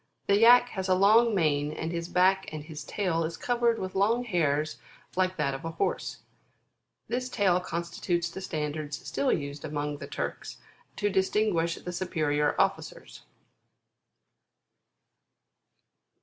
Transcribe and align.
The 0.25 0.39
Yack 0.39 0.69
has 0.69 0.89
a 0.89 0.95
long 0.95 1.35
mane 1.35 1.77
on 1.77 1.91
his 1.91 2.07
back 2.09 2.51
and 2.51 2.63
his 2.63 2.83
tail 2.83 3.23
is 3.23 3.37
covered 3.37 3.77
with 3.77 3.93
long 3.93 4.23
hairs 4.23 4.79
like 5.15 5.37
that 5.37 5.53
of 5.53 5.63
a 5.63 5.69
horse 5.77 6.23
This 7.07 7.29
tail 7.29 7.59
constitutes 7.59 8.27
the 8.27 8.41
standards 8.41 8.97
still 9.07 9.31
used 9.31 9.63
among 9.63 9.97
the 9.99 10.07
Turks 10.07 10.57
to 10.95 11.11
distinguish 11.11 11.75
the 11.75 11.93
superior 11.93 12.55
officers. 12.59 13.21